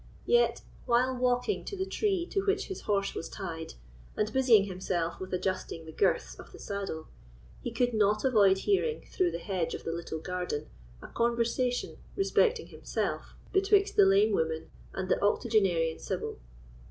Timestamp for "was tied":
3.13-3.75